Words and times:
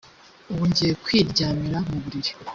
ubu 0.51 0.63
ngiye 0.69 0.93
kwiryamira 1.03 1.77
mu 1.87 1.95
buriri 2.01 2.31